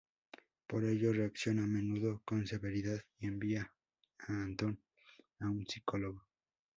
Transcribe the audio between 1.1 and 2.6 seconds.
reacciona a menudo con